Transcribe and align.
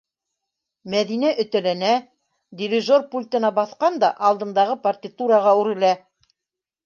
-Мәҙинә 0.93 1.33
өтәләнә, 1.43 1.91
дирижер 2.61 3.05
пультына 3.13 3.51
баҫҡан 3.59 4.01
да 4.05 4.11
алдындағы 4.29 4.79
партитураға 4.87 5.53
үрелә. 5.61 5.93